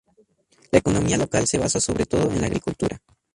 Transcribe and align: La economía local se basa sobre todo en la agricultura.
La 0.71 0.79
economía 0.79 1.15
local 1.15 1.45
se 1.45 1.59
basa 1.59 1.79
sobre 1.79 2.07
todo 2.07 2.23
en 2.31 2.41
la 2.41 2.47
agricultura. 2.47 2.99